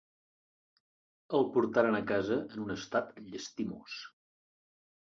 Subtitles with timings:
[1.41, 4.05] El portaren a casa en un estat llastimós.